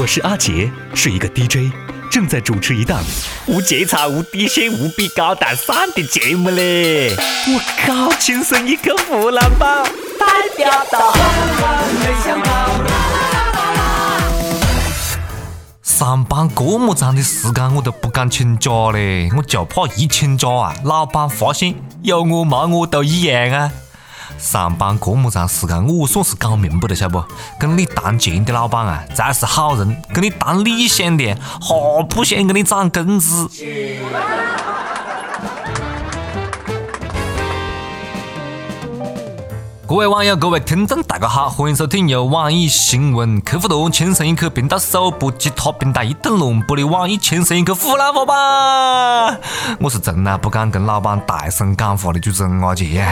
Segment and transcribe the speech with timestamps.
[0.00, 1.72] 我是阿杰，是一个 DJ，
[2.08, 3.02] 正在主持一档
[3.46, 7.16] 无节操、无底线、无比高大上的节目嘞！
[7.48, 9.82] 我靠，亲生一个湖南宝，
[10.16, 10.26] 代
[10.56, 11.12] 表到。
[15.82, 23.72] 上班这么长的时间，我都不敢请假嘞，我就怕一请假啊，老板发现有我没我都一样啊。
[24.36, 27.22] 上班这么长时间，我算是搞明白了，晓不？
[27.58, 33.48] 跟你谈钱的老板啊，才是好人；跟你谈理想的，哈不想给你涨工资。
[39.88, 49.40] 各位网友，各位听众，大家好，欢迎收听由网易新闻客户端轻松一刻频道首播、其他平台一同龙播的网易轻松一刻湖南话版。
[49.80, 53.02] 我是从来不敢跟老板大声讲话的主持人阿杰。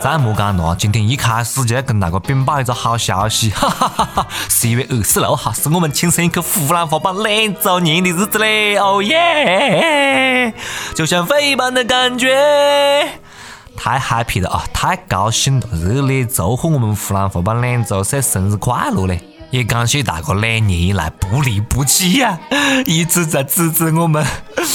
[0.00, 4.26] 再莫讲了，今天一开始就要跟大家禀报一个好消息，哈哈哈哈！
[4.48, 10.54] 十一月二十六号是我们轻松一刻湖南话版两周年的日子嘞，哦耶！
[10.94, 13.18] 就像飞一般的感觉。
[13.76, 14.64] 太 happy 了啊！
[14.72, 19.20] 太高兴了，热烈祝贺我们湖南话版两周岁生日快乐嘞！
[19.50, 22.38] 也感谢大哥两年以来不离不弃呀，
[22.86, 24.24] 一直在支持我们，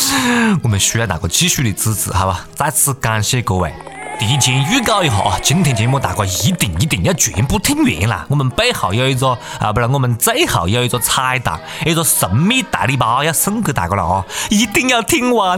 [0.63, 2.47] 我们需要大哥继续的支持，好吧？
[2.55, 3.73] 再次感谢各位。
[4.19, 8.25] 提前预告一下啊，今天节目大家一定一定要全部听完啦！
[8.29, 15.57] 我们背后有一个啊，不然我们最后有一个彩蛋，一个神秘大礼包要送给大家了啊，一定要听完。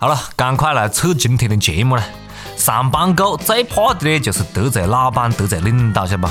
[0.00, 2.04] 好了，赶快来测今天的节目了。
[2.56, 6.28] 上班狗最怕的呢，就是得罪老板、得罪领导，晓得不？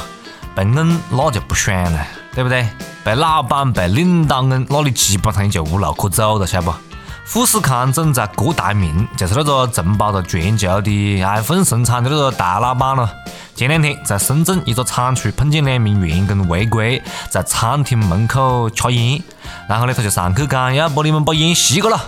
[0.56, 2.66] 被恩那就不爽了，对不对？
[3.04, 6.78] 被老板、被领导恩，那你基本上就无路可走了，晓得不？
[7.26, 13.14] 富士康总裁郭台铭就是那个承包着全球的 iPhone 生产的那个大老板了。
[13.54, 19.22] 前两天在深圳一个厂区碰见两名员工违规在餐厅门口抽烟，
[19.68, 22.00] 然后呢他就上去讲要把你们把烟吸过了。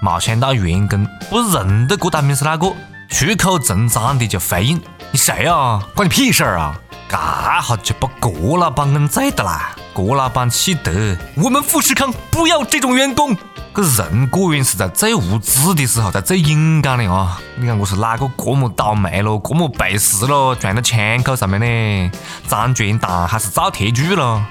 [0.00, 2.72] 没想到员工不认得郭大明是哪个，
[3.08, 5.82] 出口成章的就回应：“你谁啊？
[5.94, 6.78] 关你屁事啊！”
[7.08, 9.74] 这下就把郭老板摁醉的啦。
[9.92, 13.36] 郭老板气得：“我们富士康不要这种员工。”
[13.74, 17.38] 这人果然是在最无知的时候才最勇敢的啊！
[17.56, 22.10] 你看我是哪个这么倒霉咯，这么背时咯，撞到枪口上面呢？
[22.48, 24.42] 张全蛋还是造铁柱咯？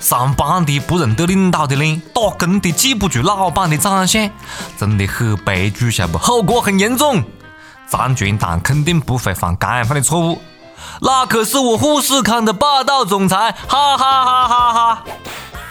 [0.00, 4.30] 上班的不认得领导的脸，打工的记不住老板的长相，
[4.76, 6.18] 真的很悲剧，晓不？
[6.18, 7.22] 后果很严重。
[7.88, 10.40] 张全蛋肯定不会犯刚犯的错误，
[11.00, 15.04] 那可是我富士康的霸道总裁，哈哈哈哈哈！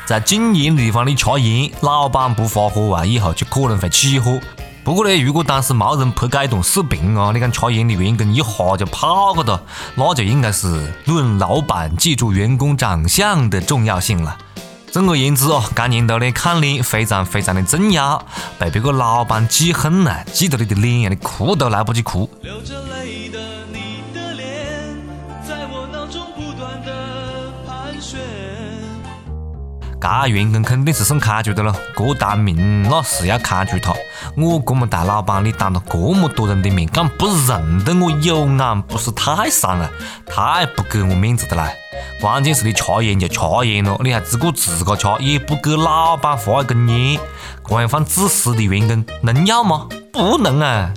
[0.05, 4.39] 在禁烟的地方你吃烟，老板不发火啊，以后就可能会起火。
[4.84, 9.62] 不过呢，如果当时没人拍这段视频啊，你看抽烟的员工一下就跑个哒，
[9.94, 14.36] 那就应该是论老板记住员工长相的重要性了。
[14.91, 18.25] 总而言之哦，这年头呢，看脸非常非常的重要，
[18.58, 22.28] 被别个老板记恨了，记得你的脸，你哭都来不及哭。
[22.41, 23.21] 流着泪
[30.01, 33.94] 这员工肯定是送开除的喽，郭台铭那是要开除他。
[34.35, 39.90] 我这么大老板，你当着这么多人的面，敢不认得我，有眼不是太伤了，
[40.25, 41.69] 太不给我面子的啦！
[42.19, 47.19] 关键是你吃烟就吃烟了，你还自顾自个吃，也不给老板发一根烟，
[47.67, 49.88] 这样放自私的员工能要吗？
[50.11, 50.91] 不能啊！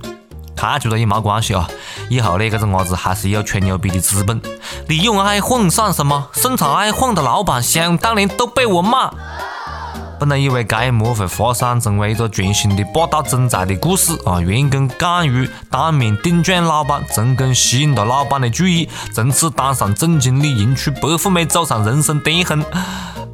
[0.57, 1.69] 开除了也没关系啊，
[2.09, 4.41] 以后呢，这个伢子还是有吹牛逼的资本。
[4.89, 6.29] 利用爱混算什么？
[6.33, 9.11] 生产爱混的老板，想当年都被我骂。
[10.19, 22.65] 本来以为这一幕会发展成为一个全新的霸道总裁的故事啊，员工敢于当面顶撞老板，成功吸引了老板的注意，从此当上总经理，迎娶白富美，走上人生巅峰。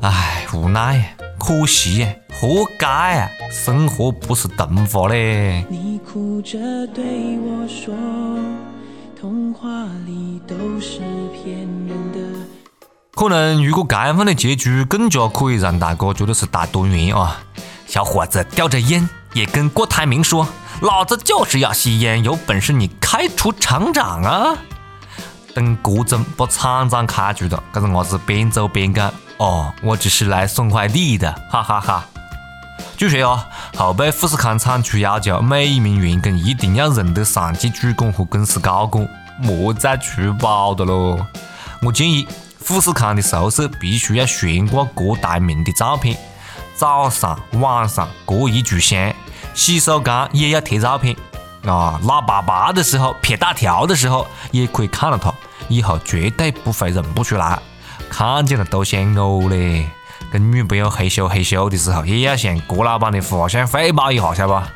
[0.00, 3.30] 唉，无奈，可惜呀，活该啊！
[3.50, 5.64] 生活不是童话嘞。
[5.70, 6.58] 你哭着
[6.88, 7.02] 对
[7.38, 7.94] 我说，
[9.18, 9.68] 童话
[10.06, 11.00] 里都是
[11.32, 12.18] 骗人的。
[13.14, 17.42] 可能如果这样的结局更加可以让大哥觉得是大团圆啊！
[17.86, 20.46] 小伙子叼着烟也跟郭台铭说
[20.82, 24.58] ：“老子就是要吸烟，有本事你开除厂长啊！”
[25.54, 32.04] 等郭总把厂长开除了，这个伢子边走边讲：“哦，我只是来送快递的，哈哈哈。”
[32.96, 39.08] 据说啊，后被富士康厂区要求每一名员工一定要认得上级主管和公司高管，
[39.38, 41.18] 莫再出包的喽！
[41.82, 42.26] 我建议。
[42.62, 46.14] 富士康的宿舍必须要悬挂郭台铭的照片，
[46.76, 49.12] 早上、晚上各一炷香，
[49.54, 51.16] 洗手间也要贴照片。
[51.64, 55.32] 啊，拉粑粑的时候、撇大条的时候也可以看到他，
[55.68, 57.58] 以后绝对不会认不出来，
[58.08, 59.88] 看见了都想呕嘞。
[60.32, 64.66] 跟女朋友嘿咻嘿咻的时候，也要向郭老板的画像汇报一下，晓得不？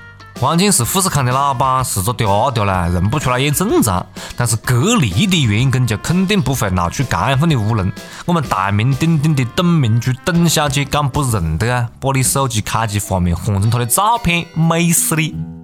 [0.40, 4.04] 关键是富士康的老板是个嗲嗲啦，认不出来也正常。
[4.36, 7.90] 但是格力的员工就肯定不会闹出这样的乌龙。
[8.26, 11.88] 我们大名鼎鼎的董明珠董小姐敢不认得啊？
[12.00, 15.63] 把你手机开机画面换成她的照片，美死你！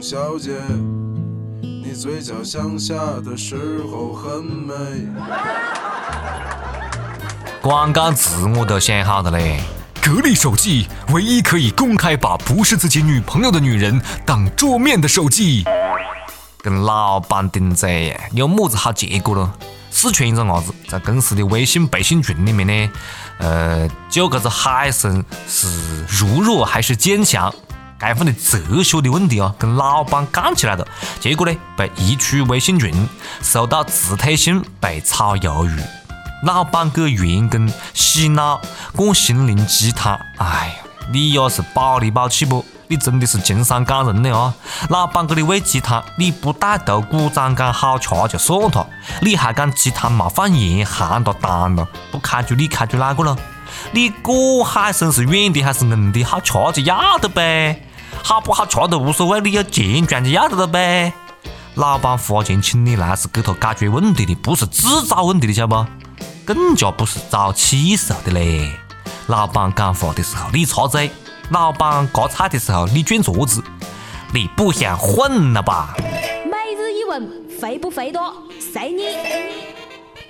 [0.00, 0.52] 小姐，
[1.60, 3.54] 你嘴角向下的时
[3.92, 4.74] 候很美。
[7.60, 9.60] 广告词我都想好了嘞。
[10.00, 15.64] 格力手机，唯一可以公开把不是自己女朋友的女人当桌面的手机。
[16.62, 19.52] 跟老板顶嘴，有么子好结果咯？
[19.90, 22.92] 四川一个伢子在公司的微信背信群里面呢，
[23.38, 27.54] 呃，就搿个海森是如弱还是坚强，
[28.00, 30.86] 该份的哲学的问题啊，跟老板干起来了，
[31.20, 33.08] 结果呢被移出微信群，
[33.42, 35.78] 收到辞退信，被炒鱿鱼。
[36.44, 38.58] 老板给员工洗脑，
[38.96, 40.18] 灌心灵鸡汤。
[40.38, 40.74] 哎呀，
[41.12, 42.64] 你也是宝里宝气不？
[42.88, 44.52] 你真的是情商感人的啊！
[44.88, 48.88] 老板给你喂鸡汤，你不带头鼓掌讲好吃就算了，
[49.20, 53.36] 你还讲鸡汤没放盐，咸了淡了，不开除你开除哪个了？
[53.92, 56.24] 你果海参是软的还是硬的？
[56.24, 57.80] 好吃就要得呗，
[58.22, 61.12] 好不好吃都无所谓，你有钱赚就要得了呗。
[61.74, 65.86] 老板花钱请你来是给他解决问题的，不是制造问题的，晓得不？
[66.44, 68.72] 更加不是找气受的嘞！
[69.28, 71.10] 老板讲话的时候你插嘴，
[71.50, 73.62] 老板夹菜的时候你卷桌子，
[74.34, 75.94] 你不想混了吧？
[75.98, 77.30] 每日一问，
[77.60, 78.34] 肥不肥多？
[78.72, 79.04] 随你。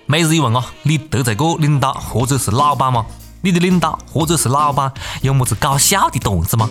[0.04, 3.06] 每日一问啊，你得罪过领导或者是老板吗？
[3.42, 4.92] 你的领导或者是老板
[5.22, 6.68] 有么子搞笑的段子吗？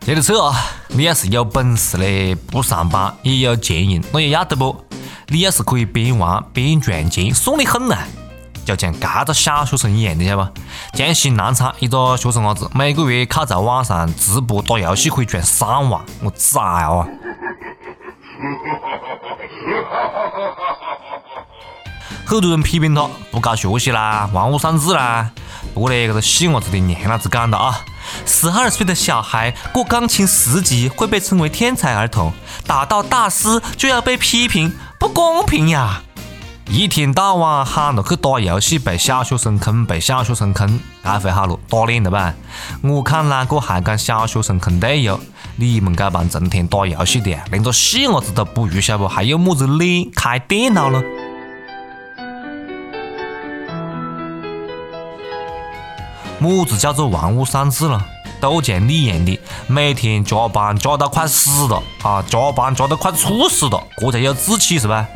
[0.00, 0.54] 接着扯啊，
[0.88, 4.74] 你要是有本事嘞，不上班也有钱用，那也要得不？
[5.28, 8.08] 你要是可以边玩边赚钱，爽的很啊！
[8.64, 10.60] 就像这个小学生一样的，晓得不？
[10.96, 17.06] 江西南昌一个学生伢子，每个月靠在网上直播打游戏可以赚三万，我崽啊！
[22.30, 25.32] 很多人批评他不搞学习啦，玩物丧志啦。
[25.74, 27.80] 不过呢，这个细伢子的娘老子讲的啊，
[28.24, 32.32] 十二岁的小孩过钢琴十级会被称为天才儿童，
[32.68, 36.02] 打到大师就要被批评，不公平呀！
[36.68, 42.32] 一天到晚喊着去打游戏，被小学生坑，被小学生坑，该回好了，打脸了吧？
[42.82, 45.18] 我看哪个还敢小学生坑队友？
[45.56, 49.08] 你们这帮成天打游戏的，连个细伢子都不如，晓得不？
[49.08, 51.02] 还有么子脸开电脑了？
[56.40, 58.04] 么子叫做玩物丧志了？
[58.40, 62.24] 都像你一样的，每天加班加到快死了啊！
[62.26, 65.06] 加班加到快猝死了，这才有志气是吧？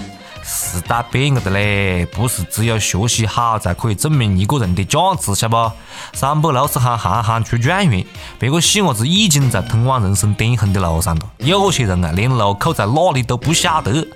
[0.45, 5.73] 时代变了的嘞，不是只有学习好才可以证明一个人的价值，晓不？
[6.13, 8.05] 三百六十行行行出状元，
[8.39, 11.23] 别个细伢子已经在通往人生巅峰的路上了。
[11.39, 14.07] 有些人啊，连路口在哪里都不晓得。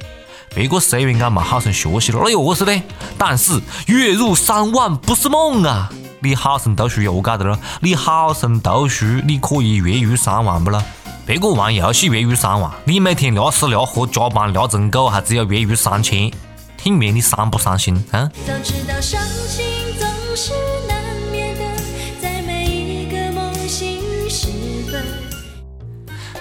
[0.55, 2.83] 别个虽然讲没好生学习了，那又何是呢？
[3.17, 5.91] 但是月入三万不是梦啊！
[6.21, 7.57] 你好生读书又搞的了？
[7.81, 10.83] 你好生读书，你可以月入三万不咯？
[11.25, 16.29] 别个玩游戏月入三万，你每天聊吃聊喝加班聊成狗，还只有月入三千，
[16.77, 18.29] 听面你伤不伤心啊？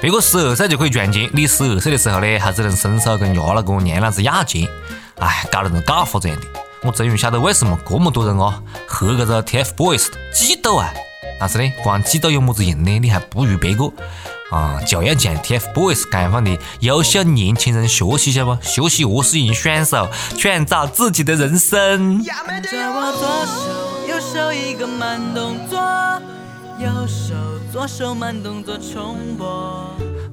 [0.01, 4.67] 别个十二岁就可以赚钱，你十二岁的时候呢，还只能伸手跟伢老公娘老子要钱，
[5.19, 6.47] 哎，搞得人搞发这样的。
[6.83, 10.93] 我终于晓得为什么这么多人啊和这个 TFBOYS 嫉妒啊！
[11.39, 12.99] 但是呢，光嫉妒有么子用呢？
[12.99, 13.91] 你还不如别个。
[14.49, 18.57] 啊，就要向 TFBOYS 解放的优秀年轻人学习，晓不？
[18.61, 20.07] 学习何是用双手
[20.37, 22.23] 创造自己的人生。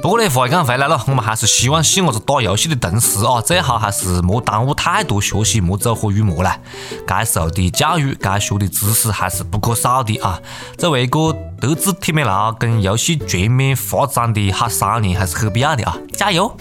[0.05, 6.59] 不过呢，话讲回来了，我们还是希望细伢子打游戏的同时啊，最好还是莫耽误太多学习，莫走火入魔啦。
[7.07, 10.39] 该受的教育，该学的知识还是不可少的啊。
[10.77, 15.97] 作为一个德智体美劳跟游戏全面发展的好少年，还是很必要的啊！
[16.13, 16.55] 加油！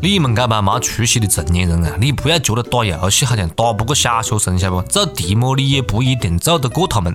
[0.00, 4.88] 你们这帮没出息的成年人啊，你不要觉得打游戏好像打不过小学生，晓得不？
[4.88, 7.14] 做题目你也不一定做得过他们。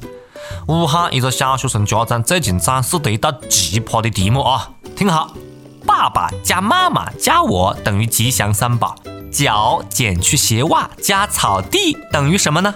[0.67, 5.33] 武汉一个小学生家长最近展示的一道奇葩的题目啊，听好。
[5.85, 8.95] 爸爸加妈妈加我等于吉祥三宝，
[9.31, 12.73] 脚减去鞋袜加草地等于什么呢？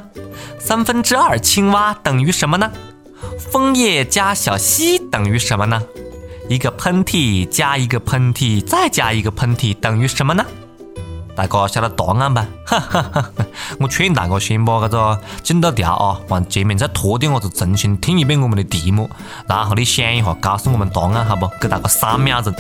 [0.60, 2.72] 三分之二青蛙等于什么呢？
[3.52, 5.82] 枫叶加小溪等于什么呢？
[6.50, 10.46] 一个喷嚏加一个喷嚏再加一个喷嚏等于什么呢？
[11.36, 12.48] 大家晓得答案吧？
[12.66, 13.30] 哈哈哈！
[13.80, 19.10] 我劝大家先把这个进到调啊，往前面再拖点，我就重新听一遍我们的题目，
[19.48, 21.48] 然后你想一下，告诉我们答案，好不？
[21.62, 22.52] 给大家三秒钟。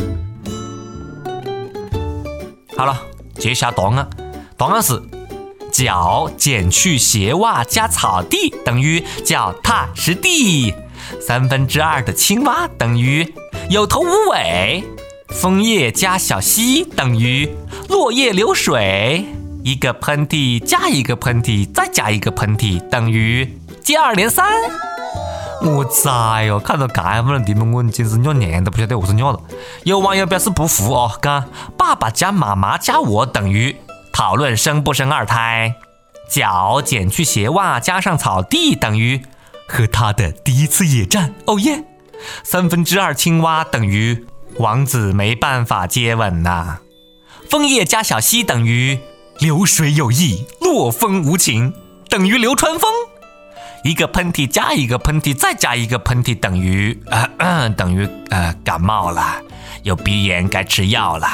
[2.77, 3.01] 好了，
[3.39, 4.07] 揭晓答案，
[4.55, 5.01] 答案是
[5.71, 10.71] 脚减去鞋袜加草地等于脚踏实地。
[11.19, 13.33] 三分之二的青蛙等于
[13.71, 14.83] 有头无尾。
[15.29, 17.49] 枫叶加小溪等于
[17.89, 19.25] 落叶流水，
[19.63, 24.45] 一个喷嚏加一个喷嚏再加一个喷嚏等于接二连三。
[25.61, 29.39] 我崽哟，看到这么的题目，我简直尿尿都不晓得何是尿了。
[29.83, 31.45] 有网友表示不服哦，讲
[31.77, 33.75] 爸爸加妈妈加我等于
[34.13, 35.75] 讨论生不生二胎，
[36.29, 39.21] 脚减去鞋袜加上草地等于
[39.67, 41.33] 和他的第一次野战。
[41.45, 41.83] 哦耶，
[42.43, 44.25] 三分之二青蛙等于。
[44.59, 46.77] 王子没办法接吻呐，
[47.47, 48.97] 枫叶加小溪等于
[49.39, 51.73] 流水有意，落风无情
[52.09, 52.89] 等于流川枫。
[53.87, 59.37] 一个喷嚏加一个喷嚏再加一个喷嚏等于呃等于呃感冒了，
[59.83, 61.25] 有鼻炎该吃药了，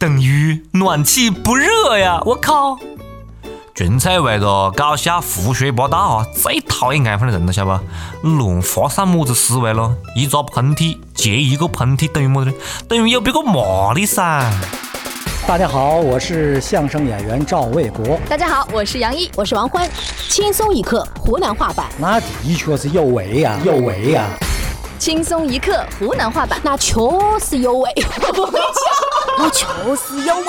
[0.00, 2.20] 等于暖气不热呀！
[2.24, 2.76] 我靠！
[3.72, 6.26] 纯粹为了搞笑胡说八道啊！
[6.34, 7.80] 最讨厌这样的人了，晓得
[8.20, 8.28] 不？
[8.30, 9.94] 乱发散么子思维咯？
[10.16, 12.52] 一个喷嚏接一个喷嚏等于么子？
[12.88, 14.50] 等于有别个骂你噻！
[15.44, 18.16] 大家好，我是相声演员赵卫国。
[18.28, 19.90] 大家好，我是杨一，我是王欢。
[20.28, 24.28] 轻松一刻湖南话版，那的确是有味呀，有味呀！
[25.00, 26.94] 轻松一刻湖南话版，那确
[27.40, 27.90] 实有味。
[29.36, 30.44] 那确实有味。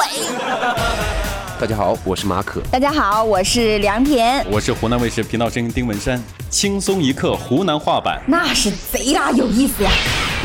[1.60, 2.62] 大家好，我是马可。
[2.72, 4.46] 大家好，我是梁田。
[4.52, 6.22] 我是湖南卫视频道声音丁文山。
[6.52, 9.90] 轻松一刻湖南话版，那是贼拉有意思呀！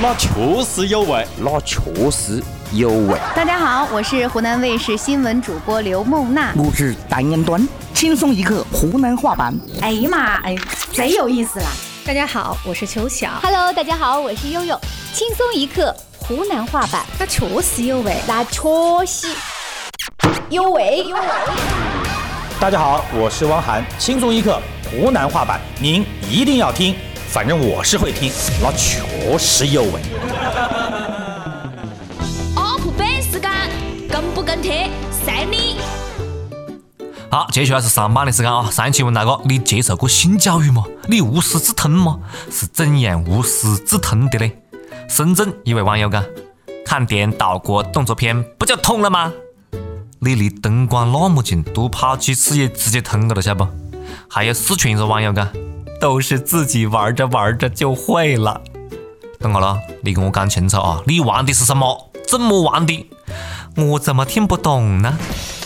[0.00, 0.28] 那确
[0.64, 3.18] 实有味，那确实有味。
[3.34, 6.52] 大家好，我是湖南卫视新闻主播刘梦娜。
[6.54, 7.66] 我是单言端。
[7.94, 9.58] 轻松一刻湖南话版。
[9.80, 10.54] 哎呀妈，哎，
[10.92, 11.66] 贼有意思啦！
[12.04, 13.30] 大家好，我是秋晓。
[13.42, 14.78] Hello，大家好，我是悠悠。
[15.14, 18.60] 轻松一刻湖南话版，那确实有味，那确
[19.06, 19.28] 实。
[20.50, 21.22] 有味有味。
[22.60, 24.60] 大家好，我是汪涵，轻松一刻
[24.90, 26.94] 湖南话版，您一定要听，
[27.30, 28.30] 反正我是会听，
[28.62, 29.92] 那确实有味。
[34.48, 35.76] 跟贴，随你。
[37.30, 38.70] 好，接下来是上班的时间啊！
[38.70, 40.86] 上一期问大哥，你接受过性教育吗？
[41.06, 42.18] 你无师自通吗？
[42.50, 44.50] 是怎样无师自通的呢？
[45.06, 46.24] 深圳一位网友讲，
[46.86, 49.30] 看电岛国动作片不就通了吗？
[50.20, 53.68] 你离灯光那么近，多跑几次也直接通了，晓不？
[54.30, 55.46] 还有四川一个网友讲，
[56.00, 58.58] 都是自己玩着玩着就会了。
[59.40, 61.02] 等下了，你跟我讲清楚啊！
[61.06, 62.10] 你玩的是什么？
[62.26, 63.06] 怎么玩的？
[63.78, 65.16] 我怎么听不懂呢？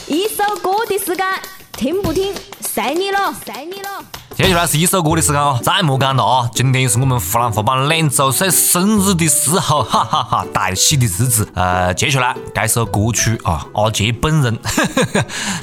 [0.06, 1.26] 一首歌的时间，
[1.72, 3.88] 听不听，随你了，随你了。
[4.36, 5.58] 接下来是一首歌的时间啊！
[5.62, 6.50] 再莫讲了啊！
[6.54, 10.46] 今天是我们湖南话版两周岁生日的时候，哈哈哈！
[10.52, 11.48] 大喜的日子。
[11.54, 14.58] 呃，接下来这首歌曲啊，阿杰本人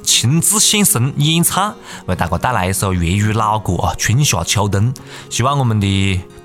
[0.03, 1.75] 亲自现身演唱，
[2.08, 4.91] 为大家带来一首粤语老歌啊，《春夏秋冬》。
[5.29, 5.88] 希望我们的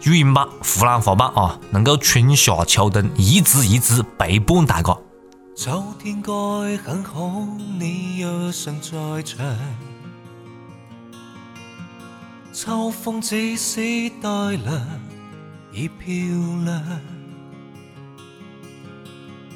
[0.03, 4.95] 语音版、湖南话版啊，能够春夏秋冬一直一直陪伴大家。
[5.57, 6.33] 秋天该
[6.79, 7.47] 很好，
[7.79, 9.57] 你若尚在场。
[12.53, 15.01] 秋风即使带凉，
[15.73, 16.09] 已漂
[16.65, 16.83] 亮。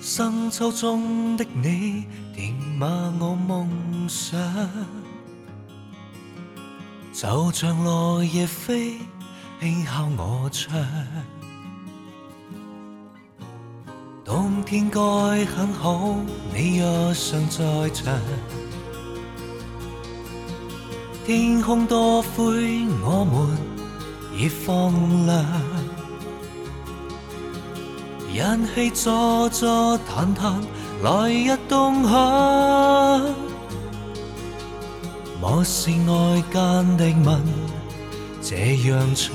[0.00, 3.68] 深秋中的你，填满我梦
[4.08, 4.40] 想。
[7.12, 8.98] 就像落叶飞，
[9.60, 10.80] 轻敲我窗。
[14.28, 15.00] 冬天该
[15.46, 16.14] 很好，
[16.54, 18.14] 你若尚在场。
[21.24, 23.56] 天空多灰，我们
[24.36, 24.92] 已放
[25.24, 25.46] 亮。
[28.30, 30.60] 人气坐坐谈谈，
[31.02, 33.34] 来日动向。
[35.40, 37.42] 莫是外间的吻，
[38.42, 39.34] 这样长。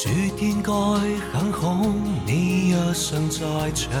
[0.00, 0.72] 暑天该
[1.32, 1.84] 很好，
[2.24, 3.40] 你若尚在
[3.72, 3.92] 场。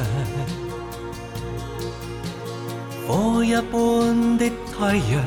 [3.04, 5.20] 火一般的太阳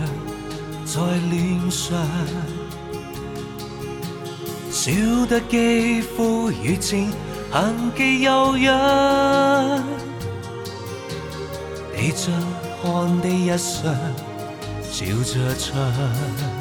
[0.85, 2.01] 在脸上，
[4.71, 4.93] 笑
[5.27, 7.11] 得肌肤如前
[7.51, 8.73] 痕迹悠扬，
[11.93, 12.31] 地着
[12.81, 13.93] 看的一双
[14.89, 16.60] 笑着唱。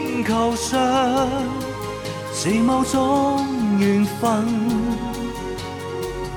[0.23, 0.79] 球上，
[2.33, 3.45] 是某种
[3.79, 4.45] 缘分，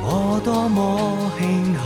[0.03, 1.83] 我多么庆幸。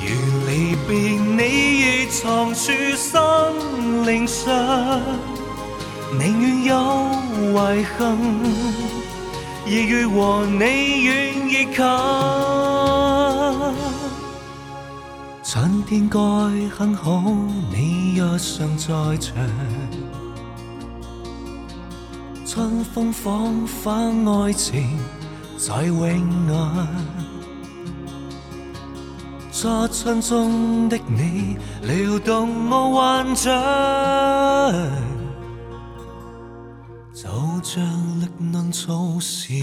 [0.00, 0.08] 如
[0.46, 1.42] 离别你，
[1.80, 3.12] 已藏处心
[4.06, 5.00] 灵上，
[6.18, 6.74] 宁愿有
[7.52, 8.18] 遗憾，
[9.66, 12.63] 亦愿和你远亦近。
[15.54, 16.18] 春天该
[16.70, 17.22] 很好，
[17.70, 19.36] 你若尚在场。
[22.44, 23.88] 春风仿佛
[24.42, 24.98] 爱情
[25.56, 25.96] 在永
[26.48, 26.88] 远。
[29.52, 33.54] 初春中的你撩动我幻想，
[37.14, 37.28] 就
[37.62, 39.54] 像力能促使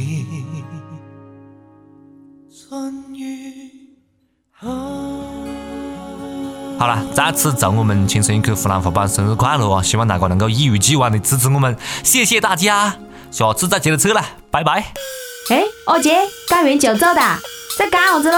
[2.49, 3.99] 春雨
[6.81, 9.83] 好了，再次祝我们轻松一刻湖南伙伴生日快乐哦！
[9.83, 12.95] 希望大家能够一如既往的支持我们，谢谢大家，
[13.29, 14.91] 下次再接着扯了，拜拜。
[15.51, 16.17] 哎，二姐，
[16.49, 17.21] 干完就走的，
[17.77, 18.37] 在干啥子喽？